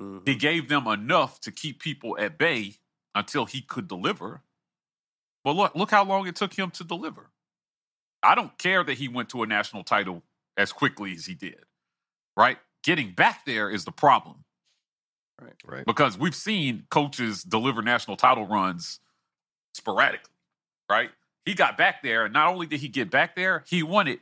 Mm-hmm. 0.00 0.18
He 0.24 0.34
gave 0.34 0.68
them 0.68 0.86
enough 0.86 1.40
to 1.40 1.50
keep 1.50 1.80
people 1.80 2.16
at 2.18 2.38
bay 2.38 2.76
until 3.14 3.44
he 3.44 3.60
could 3.60 3.88
deliver. 3.88 4.42
But 5.44 5.56
look, 5.56 5.74
look 5.74 5.90
how 5.90 6.04
long 6.04 6.26
it 6.26 6.36
took 6.36 6.54
him 6.54 6.70
to 6.72 6.84
deliver. 6.84 7.30
I 8.22 8.34
don't 8.34 8.56
care 8.56 8.84
that 8.84 8.94
he 8.94 9.08
went 9.08 9.28
to 9.30 9.42
a 9.42 9.46
national 9.46 9.82
title 9.82 10.22
as 10.56 10.72
quickly 10.72 11.12
as 11.12 11.26
he 11.26 11.34
did. 11.34 11.64
Right? 12.36 12.58
Getting 12.82 13.12
back 13.12 13.44
there 13.44 13.70
is 13.70 13.84
the 13.84 13.92
problem. 13.92 14.44
Right. 15.40 15.52
Right. 15.66 15.86
Because 15.86 16.18
we've 16.18 16.34
seen 16.34 16.84
coaches 16.90 17.42
deliver 17.42 17.82
national 17.82 18.16
title 18.16 18.46
runs 18.46 19.00
sporadically, 19.74 20.32
right? 20.88 21.10
He 21.44 21.54
got 21.54 21.76
back 21.76 22.02
there, 22.02 22.24
and 22.24 22.32
not 22.32 22.52
only 22.52 22.66
did 22.66 22.80
he 22.80 22.88
get 22.88 23.10
back 23.10 23.34
there, 23.34 23.64
he 23.66 23.82
won 23.82 24.06
it, 24.06 24.20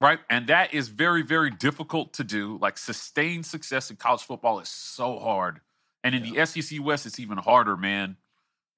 right? 0.00 0.18
And 0.28 0.48
that 0.48 0.74
is 0.74 0.88
very, 0.88 1.22
very 1.22 1.50
difficult 1.50 2.14
to 2.14 2.24
do. 2.24 2.58
Like 2.60 2.78
sustained 2.78 3.46
success 3.46 3.90
in 3.90 3.96
college 3.96 4.22
football 4.22 4.58
is 4.58 4.68
so 4.68 5.18
hard, 5.20 5.60
and 6.02 6.14
in 6.14 6.22
the 6.22 6.44
SEC 6.44 6.80
West, 6.82 7.06
it's 7.06 7.20
even 7.20 7.38
harder, 7.38 7.76
man. 7.76 8.16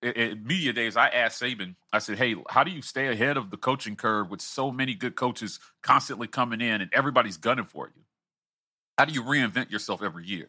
At, 0.02 0.16
at 0.18 0.44
media 0.44 0.75
days, 0.75 0.96
I 0.99 1.08
asked 1.08 1.40
Saban, 1.40 1.76
I 1.90 2.00
said, 2.00 2.18
"Hey, 2.18 2.37
how 2.50 2.64
do 2.64 2.70
you 2.70 2.82
stay 2.82 3.08
ahead 3.08 3.38
of 3.38 3.50
the 3.50 3.56
coaching 3.56 3.96
curve 3.96 4.30
with 4.30 4.42
so 4.42 4.70
many 4.70 4.94
good 4.94 5.16
coaches 5.16 5.58
constantly 5.82 6.26
coming 6.26 6.61
in 6.61 6.82
and 6.82 6.90
everybody's 6.92 7.38
gunning 7.38 7.64
for 7.64 7.90
you? 7.94 8.02
How 8.98 9.04
do 9.04 9.12
you 9.12 9.22
reinvent 9.22 9.70
yourself 9.70 10.02
every 10.02 10.26
year?" 10.26 10.48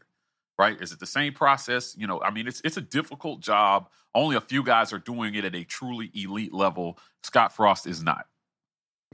right? 0.58 0.82
Is 0.82 0.92
it 0.92 1.00
the 1.00 1.06
same 1.06 1.34
process? 1.34 1.96
You 1.98 2.08
know, 2.08 2.22
I 2.22 2.32
mean, 2.32 2.48
it's 2.48 2.62
it's 2.64 2.78
a 2.78 2.82
difficult 2.82 3.42
job. 3.42 3.90
Only 4.14 4.36
a 4.36 4.42
few 4.42 4.64
guys 4.64 4.94
are 4.94 5.00
doing 5.00 5.36
it 5.36 5.46
at 5.46 5.56
a 5.56 5.64
truly 5.64 6.12
elite 6.14 6.54
level. 6.54 6.98
Scott 7.24 7.54
Frost 7.54 7.88
is 7.88 8.02
not. 8.04 8.28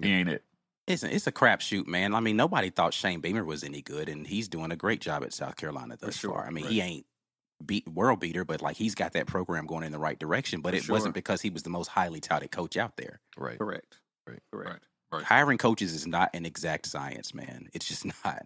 He 0.01 0.11
ain't 0.11 0.29
it. 0.29 0.43
It's 0.87 1.03
a, 1.03 1.13
it's 1.13 1.27
a 1.27 1.31
crapshoot, 1.31 1.87
man. 1.87 2.13
I 2.13 2.19
mean, 2.19 2.35
nobody 2.35 2.69
thought 2.69 2.93
Shane 2.93 3.21
Beamer 3.21 3.43
was 3.43 3.63
any 3.63 3.81
good, 3.81 4.09
and 4.09 4.25
he's 4.25 4.47
doing 4.47 4.71
a 4.71 4.75
great 4.75 4.99
job 4.99 5.23
at 5.23 5.33
South 5.33 5.55
Carolina 5.55 5.95
thus 5.99 6.17
sure, 6.17 6.33
far. 6.33 6.45
I 6.45 6.49
mean, 6.49 6.65
right. 6.65 6.73
he 6.73 6.81
ain't 6.81 7.05
beat 7.65 7.87
world 7.87 8.19
beater, 8.19 8.43
but 8.43 8.61
like 8.61 8.75
he's 8.75 8.95
got 8.95 9.13
that 9.13 9.27
program 9.27 9.67
going 9.67 9.83
in 9.83 9.91
the 9.91 9.99
right 9.99 10.17
direction. 10.17 10.61
But 10.61 10.71
For 10.71 10.77
it 10.77 10.83
sure. 10.83 10.93
wasn't 10.93 11.13
because 11.13 11.41
he 11.41 11.49
was 11.49 11.63
the 11.63 11.69
most 11.69 11.87
highly 11.87 12.19
touted 12.19 12.51
coach 12.51 12.77
out 12.77 12.97
there. 12.97 13.21
Right. 13.37 13.59
Correct. 13.59 13.97
Right. 14.27 14.39
Correct. 14.51 14.87
Right. 15.11 15.23
Hiring 15.23 15.57
coaches 15.57 15.93
is 15.93 16.07
not 16.07 16.31
an 16.33 16.45
exact 16.45 16.87
science, 16.87 17.33
man. 17.33 17.69
It's 17.73 17.87
just 17.87 18.05
not. 18.25 18.45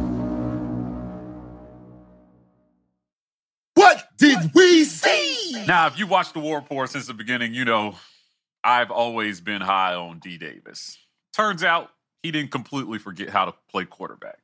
What 4.41 4.55
we 4.55 4.83
see? 4.83 5.63
Now, 5.67 5.87
if 5.87 5.99
you 5.99 6.07
watched 6.07 6.33
the 6.33 6.39
War 6.39 6.59
Rapport 6.59 6.87
since 6.87 7.07
the 7.07 7.13
beginning, 7.13 7.53
you 7.53 7.65
know 7.65 7.95
I've 8.63 8.91
always 8.91 9.41
been 9.41 9.61
high 9.61 9.93
on 9.93 10.19
D. 10.19 10.37
Davis. 10.37 10.97
Turns 11.33 11.63
out 11.63 11.89
he 12.23 12.31
didn't 12.31 12.51
completely 12.51 12.99
forget 12.99 13.29
how 13.29 13.45
to 13.45 13.53
play 13.69 13.85
quarterback. 13.85 14.39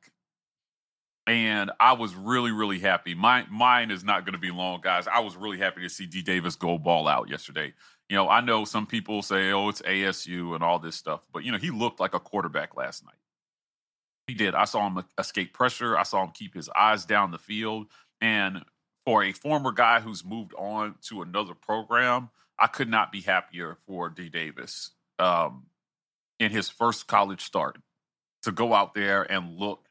And 1.26 1.70
I 1.78 1.92
was 1.92 2.14
really, 2.14 2.52
really 2.52 2.78
happy. 2.78 3.14
Mine, 3.14 3.46
mine 3.50 3.90
is 3.90 4.02
not 4.02 4.24
going 4.24 4.32
to 4.32 4.38
be 4.38 4.50
long, 4.50 4.80
guys. 4.80 5.06
I 5.06 5.20
was 5.20 5.36
really 5.36 5.58
happy 5.58 5.82
to 5.82 5.88
see 5.88 6.06
D. 6.06 6.22
Davis 6.22 6.56
go 6.56 6.78
ball 6.78 7.06
out 7.06 7.28
yesterday. 7.28 7.74
You 8.08 8.16
know, 8.16 8.28
I 8.28 8.40
know 8.40 8.64
some 8.64 8.86
people 8.86 9.20
say, 9.20 9.52
oh, 9.52 9.68
it's 9.68 9.82
ASU 9.82 10.54
and 10.54 10.64
all 10.64 10.78
this 10.78 10.96
stuff, 10.96 11.20
but, 11.32 11.44
you 11.44 11.52
know, 11.52 11.58
he 11.58 11.70
looked 11.70 12.00
like 12.00 12.14
a 12.14 12.20
quarterback 12.20 12.74
last 12.76 13.04
night. 13.04 13.14
He 14.26 14.34
did. 14.34 14.54
I 14.54 14.64
saw 14.64 14.86
him 14.86 15.04
escape 15.18 15.52
pressure. 15.52 15.98
I 15.98 16.02
saw 16.02 16.24
him 16.24 16.30
keep 16.32 16.54
his 16.54 16.70
eyes 16.70 17.04
down 17.04 17.30
the 17.30 17.38
field. 17.38 17.88
And 18.20 18.62
for 19.08 19.24
a 19.24 19.32
former 19.32 19.72
guy 19.72 20.00
who's 20.00 20.22
moved 20.22 20.52
on 20.58 20.94
to 21.00 21.22
another 21.22 21.54
program, 21.54 22.28
I 22.58 22.66
could 22.66 22.90
not 22.90 23.10
be 23.10 23.22
happier 23.22 23.78
for 23.86 24.10
D. 24.10 24.28
Davis 24.28 24.90
um, 25.18 25.64
in 26.38 26.50
his 26.50 26.68
first 26.68 27.06
college 27.06 27.40
start 27.40 27.78
to 28.42 28.52
go 28.52 28.74
out 28.74 28.92
there 28.92 29.22
and 29.22 29.56
look 29.58 29.88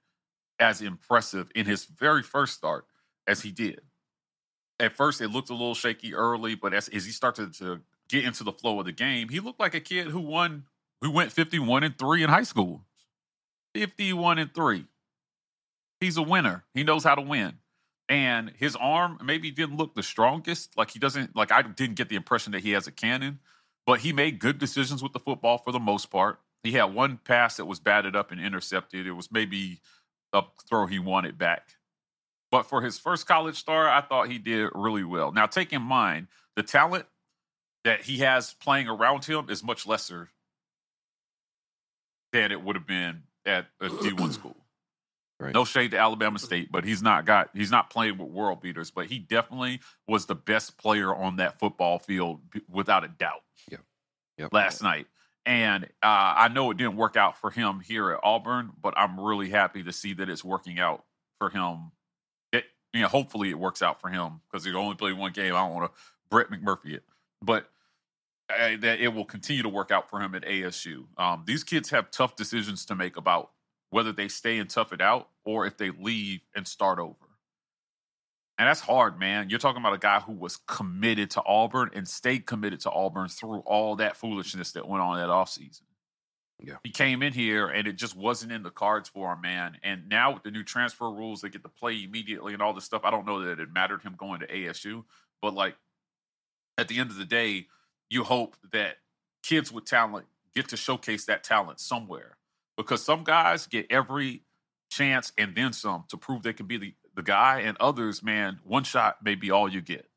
as 0.59 0.83
impressive 0.83 1.49
in 1.55 1.65
his 1.65 1.85
very 1.85 2.21
first 2.21 2.53
start 2.53 2.85
as 3.25 3.41
he 3.41 3.49
did. 3.49 3.81
At 4.79 4.95
first, 4.95 5.19
it 5.19 5.29
looked 5.29 5.49
a 5.49 5.53
little 5.53 5.73
shaky 5.73 6.13
early, 6.13 6.53
but 6.53 6.75
as, 6.75 6.87
as 6.89 7.03
he 7.03 7.11
started 7.11 7.55
to 7.55 7.79
get 8.09 8.23
into 8.23 8.43
the 8.43 8.51
flow 8.51 8.79
of 8.79 8.85
the 8.85 8.91
game, 8.91 9.29
he 9.29 9.39
looked 9.39 9.59
like 9.59 9.73
a 9.73 9.79
kid 9.79 10.09
who 10.09 10.19
won, 10.19 10.65
who 11.01 11.09
went 11.09 11.31
51 11.31 11.83
and 11.83 11.97
3 11.97 12.21
in 12.21 12.29
high 12.29 12.43
school. 12.43 12.83
51 13.73 14.37
and 14.37 14.53
3. 14.53 14.85
He's 16.01 16.17
a 16.17 16.21
winner. 16.21 16.65
He 16.75 16.83
knows 16.83 17.03
how 17.03 17.15
to 17.15 17.23
win. 17.23 17.57
And 18.09 18.51
his 18.57 18.75
arm 18.77 19.19
maybe 19.23 19.51
didn't 19.51 19.75
look 19.77 19.93
the 19.93 20.03
strongest. 20.03 20.77
Like 20.77 20.91
he 20.91 20.99
doesn't, 20.99 21.35
like 21.35 21.51
I 21.51 21.61
didn't 21.61 21.95
get 21.95 22.09
the 22.09 22.15
impression 22.15 22.53
that 22.53 22.61
he 22.61 22.71
has 22.71 22.87
a 22.87 22.91
cannon, 22.91 23.39
but 23.85 23.99
he 23.99 24.13
made 24.13 24.39
good 24.39 24.59
decisions 24.59 25.03
with 25.03 25.13
the 25.13 25.19
football 25.19 25.57
for 25.57 25.71
the 25.71 25.79
most 25.79 26.09
part. 26.09 26.39
He 26.63 26.71
had 26.71 26.85
one 26.85 27.17
pass 27.17 27.57
that 27.57 27.65
was 27.65 27.79
batted 27.79 28.15
up 28.15 28.31
and 28.31 28.39
intercepted. 28.39 29.07
It 29.07 29.11
was 29.11 29.31
maybe 29.31 29.81
a 30.33 30.43
throw 30.69 30.85
he 30.85 30.99
wanted 30.99 31.37
back. 31.37 31.75
But 32.49 32.63
for 32.63 32.81
his 32.81 32.97
first 32.97 33.27
college 33.27 33.57
star, 33.57 33.89
I 33.89 34.01
thought 34.01 34.29
he 34.29 34.37
did 34.37 34.69
really 34.73 35.03
well. 35.03 35.31
Now, 35.31 35.45
take 35.45 35.73
in 35.73 35.81
mind 35.81 36.27
the 36.55 36.63
talent 36.63 37.05
that 37.83 38.01
he 38.01 38.19
has 38.19 38.53
playing 38.53 38.87
around 38.87 39.25
him 39.25 39.49
is 39.49 39.63
much 39.63 39.85
lesser 39.85 40.29
than 42.31 42.51
it 42.51 42.61
would 42.61 42.75
have 42.75 42.87
been 42.87 43.23
at 43.45 43.67
a 43.79 43.89
D1 43.89 44.33
school. 44.33 44.55
Right. 45.39 45.53
No 45.53 45.65
shade 45.65 45.91
to 45.91 45.99
Alabama 45.99 46.39
State, 46.39 46.71
but 46.71 46.83
he's 46.83 47.03
not 47.03 47.25
got 47.25 47.49
he's 47.53 47.69
not 47.69 47.91
playing 47.91 48.17
with 48.17 48.29
world 48.29 48.59
beaters, 48.59 48.89
but 48.89 49.05
he 49.05 49.19
definitely 49.19 49.81
was 50.07 50.25
the 50.25 50.33
best 50.33 50.77
player 50.77 51.13
on 51.13 51.35
that 51.35 51.59
football 51.59 51.99
field 51.99 52.41
without 52.67 53.03
a 53.03 53.07
doubt 53.07 53.43
Yeah. 53.69 53.77
Yep. 54.39 54.51
last 54.51 54.81
night. 54.81 55.05
And 55.45 55.85
uh, 55.85 56.33
I 56.37 56.47
know 56.49 56.71
it 56.71 56.77
didn't 56.77 56.97
work 56.97 57.15
out 57.15 57.37
for 57.37 57.51
him 57.51 57.79
here 57.79 58.11
at 58.11 58.19
Auburn, 58.23 58.71
but 58.81 58.95
I'm 58.97 59.19
really 59.19 59.49
happy 59.49 59.83
to 59.83 59.93
see 59.93 60.13
that 60.15 60.27
it's 60.27 60.43
working 60.43 60.79
out 60.79 61.05
for 61.39 61.49
him. 61.49 61.91
It, 62.51 62.65
you 62.91 63.01
know, 63.01 63.07
hopefully 63.07 63.49
it 63.51 63.59
works 63.59 63.81
out 63.81 64.01
for 64.01 64.09
him 64.09 64.41
because 64.51 64.65
he 64.65 64.73
only 64.73 64.95
played 64.95 65.17
one 65.17 65.31
game. 65.31 65.53
I 65.55 65.59
don't 65.59 65.73
want 65.73 65.93
to 65.93 66.01
Brett 66.29 66.49
McMurphy 66.49 66.95
it, 66.95 67.03
but 67.41 67.69
uh, 68.49 68.75
that 68.79 68.99
it 68.99 69.13
will 69.13 69.23
continue 69.23 69.61
to 69.63 69.69
work 69.69 69.91
out 69.91 70.09
for 70.09 70.19
him 70.19 70.33
at 70.35 70.43
ASU. 70.43 71.05
Um, 71.17 71.43
these 71.45 71.63
kids 71.63 71.91
have 71.91 72.11
tough 72.11 72.35
decisions 72.35 72.85
to 72.87 72.95
make 72.95 73.17
about 73.17 73.51
whether 73.89 74.11
they 74.11 74.27
stay 74.27 74.57
and 74.57 74.69
tough 74.69 74.93
it 74.93 75.01
out 75.01 75.29
or 75.45 75.65
if 75.65 75.77
they 75.77 75.91
leave 75.91 76.41
and 76.55 76.67
start 76.67 76.99
over. 76.99 77.15
And 78.59 78.67
that's 78.67 78.79
hard, 78.79 79.19
man. 79.19 79.49
You're 79.49 79.59
talking 79.59 79.81
about 79.81 79.93
a 79.93 79.99
guy 79.99 80.19
who 80.19 80.33
was 80.33 80.57
committed 80.67 81.29
to 81.31 81.43
Auburn 81.45 81.91
and 81.93 82.07
stayed 82.07 82.47
committed 82.47 82.79
to 82.81 82.91
Auburn 82.91 83.29
through 83.29 83.59
all 83.59 83.95
that 83.97 84.17
foolishness 84.17 84.71
that 84.71 84.87
went 84.87 85.03
on 85.03 85.17
that 85.17 85.29
offseason. 85.29 85.81
Yeah. 86.59 86.77
He 86.83 86.89
came 86.89 87.21
in 87.21 87.33
here 87.33 87.67
and 87.67 87.87
it 87.87 87.97
just 87.97 88.15
wasn't 88.15 88.51
in 88.51 88.63
the 88.63 88.71
cards 88.71 89.09
for 89.09 89.33
him, 89.33 89.41
man. 89.41 89.77
And 89.83 90.09
now 90.09 90.33
with 90.33 90.41
the 90.41 90.49
new 90.49 90.63
transfer 90.63 91.11
rules, 91.11 91.41
they 91.41 91.49
get 91.49 91.61
to 91.61 91.69
play 91.69 92.03
immediately 92.03 92.53
and 92.53 92.61
all 92.63 92.73
this 92.73 92.83
stuff. 92.83 93.03
I 93.03 93.11
don't 93.11 93.27
know 93.27 93.45
that 93.45 93.59
it 93.59 93.71
mattered 93.71 94.01
him 94.01 94.15
going 94.17 94.39
to 94.39 94.47
ASU, 94.47 95.03
but 95.39 95.53
like 95.53 95.75
at 96.79 96.87
the 96.87 96.97
end 96.97 97.11
of 97.11 97.17
the 97.17 97.25
day, 97.25 97.67
you 98.09 98.23
hope 98.23 98.55
that 98.71 98.95
kids 99.43 99.71
with 99.71 99.85
talent 99.85 100.25
get 100.55 100.69
to 100.69 100.77
showcase 100.77 101.25
that 101.25 101.43
talent 101.43 101.79
somewhere 101.79 102.36
because 102.77 103.03
some 103.03 103.23
guys 103.23 103.67
get 103.67 103.87
every 103.89 104.43
chance 104.89 105.33
and 105.37 105.55
then 105.55 105.73
some 105.73 106.05
to 106.09 106.17
prove 106.17 106.43
they 106.43 106.53
can 106.53 106.67
be 106.67 106.77
the, 106.77 106.93
the 107.15 107.23
guy, 107.23 107.61
and 107.61 107.75
others, 107.79 108.23
man, 108.23 108.59
one 108.63 108.83
shot 108.83 109.17
may 109.23 109.35
be 109.35 109.51
all 109.51 109.67
you 109.67 109.81
get 109.81 110.07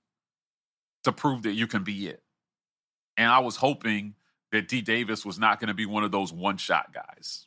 to 1.04 1.12
prove 1.12 1.42
that 1.42 1.52
you 1.54 1.66
can 1.66 1.82
be 1.82 2.08
it. 2.08 2.22
And 3.16 3.30
I 3.30 3.38
was 3.40 3.56
hoping 3.56 4.14
that 4.52 4.68
D 4.68 4.82
Davis 4.82 5.24
was 5.24 5.38
not 5.38 5.60
going 5.60 5.68
to 5.68 5.74
be 5.74 5.86
one 5.86 6.04
of 6.04 6.12
those 6.12 6.32
one 6.32 6.56
shot 6.56 6.92
guys. 6.92 7.46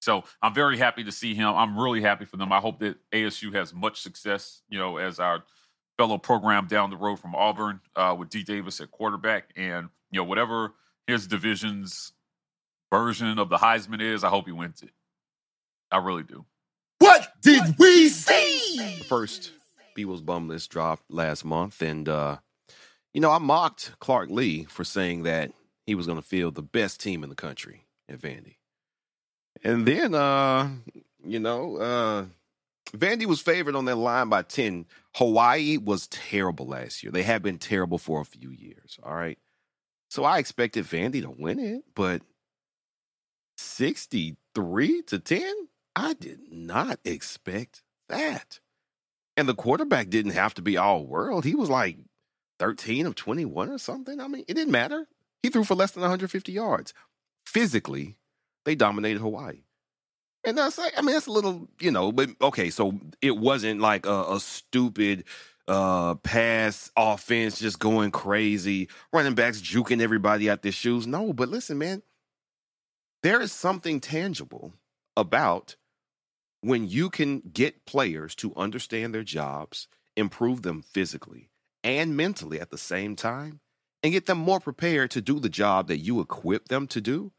So 0.00 0.24
I'm 0.42 0.54
very 0.54 0.78
happy 0.78 1.04
to 1.04 1.12
see 1.12 1.34
him. 1.34 1.48
I'm 1.48 1.78
really 1.78 2.00
happy 2.00 2.24
for 2.24 2.36
them. 2.36 2.52
I 2.52 2.58
hope 2.58 2.80
that 2.80 2.96
ASU 3.12 3.54
has 3.54 3.72
much 3.72 4.00
success, 4.00 4.62
you 4.68 4.78
know, 4.78 4.96
as 4.96 5.20
our 5.20 5.44
fellow 5.96 6.18
program 6.18 6.66
down 6.66 6.90
the 6.90 6.96
road 6.96 7.20
from 7.20 7.34
Auburn 7.36 7.80
uh, 7.94 8.14
with 8.18 8.28
D 8.28 8.42
Davis 8.42 8.80
at 8.80 8.90
quarterback. 8.90 9.50
And, 9.56 9.88
you 10.10 10.20
know, 10.20 10.24
whatever 10.24 10.74
his 11.06 11.26
division's 11.28 12.12
version 12.92 13.38
of 13.38 13.48
the 13.48 13.56
Heisman 13.56 14.02
is, 14.02 14.22
I 14.22 14.28
hope 14.28 14.44
he 14.44 14.52
wins 14.52 14.82
it. 14.82 14.90
I 15.90 15.96
really 15.96 16.22
do. 16.22 16.44
What 16.98 17.26
did 17.42 17.62
we 17.78 18.08
see? 18.10 18.98
The 18.98 19.04
first 19.04 19.50
B 19.94 20.04
Will's 20.04 20.20
bum 20.20 20.46
list 20.46 20.70
dropped 20.70 21.10
last 21.10 21.44
month, 21.44 21.82
and 21.82 22.08
uh, 22.08 22.36
you 23.12 23.20
know 23.20 23.30
I 23.30 23.38
mocked 23.38 23.98
Clark 23.98 24.30
Lea 24.30 24.64
for 24.64 24.84
saying 24.84 25.24
that 25.24 25.50
he 25.86 25.94
was 25.94 26.06
going 26.06 26.18
to 26.18 26.26
field 26.26 26.54
the 26.54 26.62
best 26.62 27.00
team 27.00 27.24
in 27.24 27.30
the 27.30 27.34
country 27.34 27.86
at 28.08 28.20
Vandy, 28.20 28.56
and 29.64 29.86
then 29.86 30.14
uh, 30.14 30.68
you 31.24 31.40
know 31.40 31.76
uh, 31.76 32.24
Vandy 32.96 33.26
was 33.26 33.40
favored 33.40 33.74
on 33.74 33.86
that 33.86 33.96
line 33.96 34.28
by 34.28 34.42
ten. 34.42 34.86
Hawaii 35.16 35.78
was 35.78 36.06
terrible 36.06 36.66
last 36.66 37.02
year. 37.02 37.10
They 37.10 37.24
have 37.24 37.42
been 37.42 37.58
terrible 37.58 37.98
for 37.98 38.20
a 38.20 38.24
few 38.24 38.50
years. 38.50 38.98
All 39.02 39.14
right, 39.14 39.38
so 40.08 40.24
I 40.24 40.38
expected 40.38 40.84
Vandy 40.84 41.22
to 41.22 41.30
win 41.30 41.58
it, 41.58 41.82
but 41.94 42.22
sixty-three 43.56 45.02
to 45.02 45.18
ten. 45.18 45.54
I 45.94 46.14
did 46.14 46.40
not 46.50 46.98
expect 47.04 47.82
that. 48.08 48.60
And 49.36 49.48
the 49.48 49.54
quarterback 49.54 50.10
didn't 50.10 50.32
have 50.32 50.54
to 50.54 50.62
be 50.62 50.76
all 50.76 51.06
world. 51.06 51.44
He 51.44 51.54
was 51.54 51.70
like 51.70 51.98
13 52.58 53.06
of 53.06 53.14
21 53.14 53.70
or 53.70 53.78
something. 53.78 54.20
I 54.20 54.28
mean, 54.28 54.44
it 54.46 54.54
didn't 54.54 54.72
matter. 54.72 55.06
He 55.42 55.48
threw 55.48 55.64
for 55.64 55.74
less 55.74 55.92
than 55.92 56.02
150 56.02 56.52
yards. 56.52 56.94
Physically, 57.46 58.16
they 58.64 58.74
dominated 58.74 59.20
Hawaii. 59.20 59.64
And 60.44 60.58
that's 60.58 60.78
like, 60.78 60.92
I 60.96 61.02
mean, 61.02 61.14
that's 61.14 61.26
a 61.26 61.32
little, 61.32 61.68
you 61.80 61.90
know, 61.90 62.12
but 62.12 62.30
okay, 62.40 62.70
so 62.70 62.98
it 63.20 63.36
wasn't 63.36 63.80
like 63.80 64.06
a, 64.06 64.24
a 64.34 64.40
stupid 64.40 65.24
uh 65.68 66.16
pass 66.16 66.90
offense 66.96 67.60
just 67.60 67.78
going 67.78 68.10
crazy, 68.10 68.88
running 69.12 69.34
backs 69.34 69.60
juking 69.60 70.00
everybody 70.00 70.50
out 70.50 70.62
their 70.62 70.72
shoes. 70.72 71.06
No, 71.06 71.32
but 71.32 71.48
listen, 71.48 71.78
man, 71.78 72.02
there 73.22 73.40
is 73.40 73.52
something 73.52 74.00
tangible 74.00 74.74
about 75.16 75.76
when 76.60 76.88
you 76.88 77.10
can 77.10 77.40
get 77.40 77.86
players 77.86 78.34
to 78.36 78.54
understand 78.56 79.14
their 79.14 79.24
jobs, 79.24 79.88
improve 80.16 80.62
them 80.62 80.82
physically 80.82 81.50
and 81.84 82.16
mentally 82.16 82.60
at 82.60 82.70
the 82.70 82.78
same 82.78 83.16
time, 83.16 83.60
and 84.02 84.12
get 84.12 84.26
them 84.26 84.38
more 84.38 84.60
prepared 84.60 85.10
to 85.12 85.20
do 85.20 85.40
the 85.40 85.48
job 85.48 85.88
that 85.88 85.98
you 85.98 86.20
equip 86.20 86.68
them 86.68 86.86
to 86.88 87.00
do, 87.00 87.32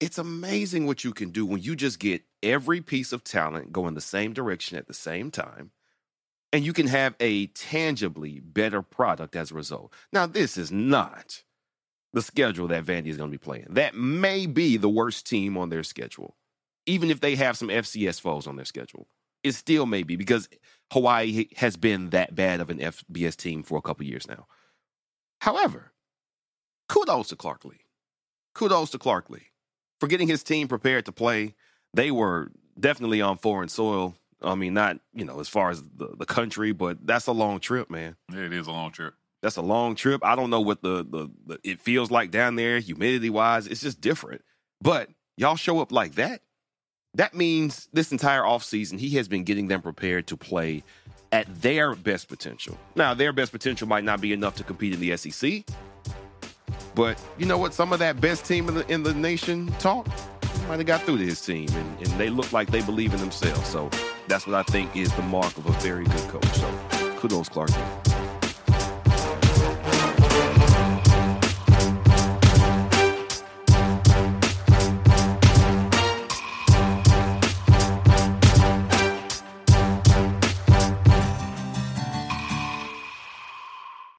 it's 0.00 0.18
amazing 0.18 0.86
what 0.86 1.04
you 1.04 1.12
can 1.12 1.30
do 1.30 1.46
when 1.46 1.62
you 1.62 1.76
just 1.76 1.98
get 1.98 2.22
every 2.42 2.80
piece 2.80 3.12
of 3.12 3.24
talent 3.24 3.72
going 3.72 3.94
the 3.94 4.00
same 4.00 4.32
direction 4.32 4.76
at 4.76 4.86
the 4.86 4.94
same 4.94 5.30
time. 5.30 5.70
And 6.52 6.64
you 6.64 6.72
can 6.72 6.86
have 6.86 7.14
a 7.18 7.46
tangibly 7.48 8.38
better 8.38 8.82
product 8.82 9.34
as 9.34 9.50
a 9.50 9.54
result. 9.54 9.92
Now, 10.12 10.26
this 10.26 10.56
is 10.56 10.70
not 10.70 11.42
the 12.14 12.22
schedule 12.22 12.68
that 12.68 12.84
Vandy 12.84 13.08
is 13.08 13.18
going 13.18 13.30
to 13.30 13.38
be 13.38 13.42
playing. 13.42 13.66
That 13.70 13.94
may 13.94 14.46
be 14.46 14.78
the 14.78 14.88
worst 14.88 15.26
team 15.26 15.58
on 15.58 15.68
their 15.68 15.82
schedule 15.82 16.34
even 16.86 17.10
if 17.10 17.20
they 17.20 17.36
have 17.36 17.56
some 17.56 17.68
FCS 17.68 18.20
foes 18.20 18.46
on 18.46 18.56
their 18.56 18.64
schedule. 18.64 19.06
It 19.42 19.52
still 19.52 19.86
may 19.86 20.02
be 20.02 20.16
because 20.16 20.48
Hawaii 20.92 21.46
has 21.56 21.76
been 21.76 22.10
that 22.10 22.34
bad 22.34 22.60
of 22.60 22.70
an 22.70 22.78
FBS 22.78 23.36
team 23.36 23.62
for 23.62 23.78
a 23.78 23.82
couple 23.82 24.06
years 24.06 24.26
now. 24.26 24.46
However, 25.40 25.92
kudos 26.88 27.28
to 27.28 27.36
Clark 27.36 27.64
Lea. 27.64 27.80
Kudos 28.54 28.90
to 28.90 28.98
Clark 28.98 29.28
Lea 29.28 29.48
for 30.00 30.06
getting 30.06 30.28
his 30.28 30.42
team 30.42 30.68
prepared 30.68 31.04
to 31.06 31.12
play. 31.12 31.54
They 31.92 32.10
were 32.10 32.52
definitely 32.78 33.20
on 33.20 33.36
foreign 33.36 33.68
soil. 33.68 34.14
I 34.40 34.54
mean, 34.54 34.74
not, 34.74 34.98
you 35.12 35.24
know, 35.24 35.40
as 35.40 35.48
far 35.48 35.70
as 35.70 35.82
the, 35.82 36.14
the 36.18 36.26
country, 36.26 36.72
but 36.72 37.06
that's 37.06 37.26
a 37.26 37.32
long 37.32 37.60
trip, 37.60 37.90
man. 37.90 38.16
Yeah, 38.32 38.40
It 38.40 38.52
is 38.52 38.66
a 38.66 38.72
long 38.72 38.92
trip. 38.92 39.14
That's 39.44 39.56
a 39.56 39.62
long 39.62 39.94
trip. 39.94 40.24
I 40.24 40.34
don't 40.34 40.50
know 40.50 40.60
what 40.60 40.82
the, 40.82 41.06
the, 41.08 41.30
the 41.46 41.58
it 41.62 41.80
feels 41.80 42.10
like 42.10 42.32
down 42.32 42.56
there, 42.56 42.80
humidity 42.80 43.30
wise. 43.30 43.68
It's 43.68 43.80
just 43.80 44.00
different. 44.00 44.42
But 44.82 45.08
y'all 45.36 45.56
show 45.56 45.80
up 45.80 45.92
like 45.92 46.16
that 46.16 46.40
that 47.14 47.34
means 47.34 47.88
this 47.92 48.12
entire 48.12 48.42
offseason, 48.42 48.98
he 48.98 49.10
has 49.10 49.28
been 49.28 49.44
getting 49.44 49.68
them 49.68 49.82
prepared 49.82 50.26
to 50.28 50.36
play 50.36 50.82
at 51.32 51.62
their 51.62 51.94
best 51.94 52.28
potential. 52.28 52.78
Now, 52.96 53.14
their 53.14 53.32
best 53.32 53.52
potential 53.52 53.88
might 53.88 54.04
not 54.04 54.20
be 54.20 54.32
enough 54.32 54.56
to 54.56 54.64
compete 54.64 54.94
in 54.94 55.00
the 55.00 55.16
SEC, 55.16 55.64
but 56.94 57.20
you 57.38 57.46
know 57.46 57.58
what? 57.58 57.74
Some 57.74 57.92
of 57.92 57.98
that 58.00 58.20
best 58.20 58.44
team 58.44 58.68
in 58.68 58.74
the, 58.74 58.92
in 58.92 59.02
the 59.02 59.14
nation 59.14 59.68
talk 59.78 60.06
might 60.68 60.78
have 60.78 60.86
got 60.86 61.02
through 61.02 61.18
to 61.18 61.24
his 61.24 61.40
team, 61.40 61.68
and, 61.70 61.98
and 61.98 62.20
they 62.20 62.30
look 62.30 62.52
like 62.52 62.70
they 62.70 62.82
believe 62.82 63.12
in 63.12 63.20
themselves. 63.20 63.68
So 63.68 63.90
that's 64.28 64.46
what 64.46 64.54
I 64.54 64.62
think 64.64 64.96
is 64.96 65.12
the 65.14 65.22
mark 65.22 65.56
of 65.56 65.66
a 65.66 65.72
very 65.80 66.04
good 66.04 66.28
coach. 66.28 66.46
So 66.46 67.16
kudos, 67.18 67.48
Clark. 67.48 67.70